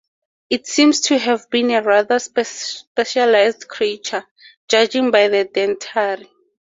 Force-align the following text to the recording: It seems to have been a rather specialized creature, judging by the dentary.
It 0.49 0.65
seems 0.65 0.99
to 1.01 1.17
have 1.19 1.47
been 1.51 1.69
a 1.69 1.83
rather 1.83 2.17
specialized 2.17 3.67
creature, 3.67 4.25
judging 4.67 5.11
by 5.11 5.27
the 5.27 5.45
dentary. 5.45 6.27